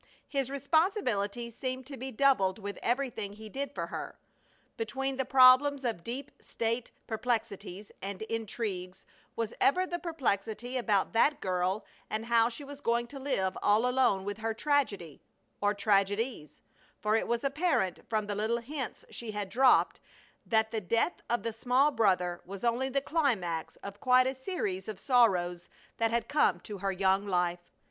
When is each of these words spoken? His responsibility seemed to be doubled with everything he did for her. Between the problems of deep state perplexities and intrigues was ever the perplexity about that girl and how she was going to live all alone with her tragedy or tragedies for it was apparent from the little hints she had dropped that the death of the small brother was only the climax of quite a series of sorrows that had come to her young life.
His 0.27 0.49
responsibility 0.49 1.51
seemed 1.51 1.85
to 1.85 1.95
be 1.95 2.09
doubled 2.11 2.57
with 2.57 2.79
everything 2.81 3.33
he 3.33 3.49
did 3.49 3.71
for 3.75 3.85
her. 3.85 4.17
Between 4.75 5.17
the 5.17 5.25
problems 5.25 5.85
of 5.85 6.03
deep 6.03 6.31
state 6.41 6.89
perplexities 7.05 7.91
and 8.01 8.23
intrigues 8.23 9.05
was 9.35 9.53
ever 9.61 9.85
the 9.85 9.99
perplexity 9.99 10.75
about 10.75 11.13
that 11.13 11.39
girl 11.39 11.85
and 12.09 12.25
how 12.25 12.49
she 12.49 12.63
was 12.63 12.81
going 12.81 13.05
to 13.09 13.19
live 13.19 13.55
all 13.61 13.85
alone 13.85 14.25
with 14.25 14.39
her 14.39 14.55
tragedy 14.55 15.21
or 15.61 15.75
tragedies 15.75 16.61
for 16.99 17.15
it 17.15 17.27
was 17.27 17.43
apparent 17.43 17.99
from 18.09 18.25
the 18.25 18.33
little 18.33 18.57
hints 18.57 19.05
she 19.11 19.29
had 19.33 19.49
dropped 19.49 19.99
that 20.47 20.71
the 20.71 20.81
death 20.81 21.21
of 21.29 21.43
the 21.43 21.53
small 21.53 21.91
brother 21.91 22.41
was 22.43 22.63
only 22.63 22.89
the 22.89 23.01
climax 23.01 23.75
of 23.83 23.99
quite 23.99 24.25
a 24.25 24.33
series 24.33 24.87
of 24.87 24.99
sorrows 24.99 25.69
that 25.97 26.09
had 26.09 26.27
come 26.27 26.59
to 26.59 26.79
her 26.79 26.91
young 26.91 27.27
life. 27.27 27.69